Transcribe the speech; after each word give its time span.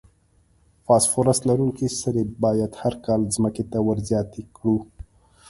فاسفورس 0.85 1.39
لرونکي 1.49 1.87
سرې 2.01 2.23
باید 2.43 2.71
هر 2.81 2.93
کال 3.05 3.21
ځمکې 3.35 3.63
ته 3.71 3.77
ور 3.87 3.97
زیات 4.09 4.29
کړو. 4.57 4.75